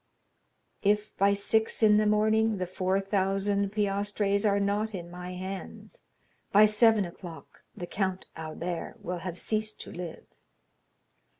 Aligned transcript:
"_If 0.83 1.15
by 1.15 1.35
six 1.35 1.83
in 1.83 1.97
the 1.97 2.07
morning 2.07 2.57
the 2.57 2.65
four 2.65 2.99
thousand 2.99 3.71
piastres 3.71 4.47
are 4.47 4.59
not 4.59 4.95
in 4.95 5.11
my 5.11 5.33
hands, 5.33 6.01
by 6.51 6.65
seven 6.65 7.05
o'clock 7.05 7.61
the 7.77 7.85
Count 7.85 8.25
Albert 8.35 8.95
will 9.03 9.19
have 9.19 9.37
ceased 9.37 9.79
to 9.81 9.91
live_." 9.91 10.25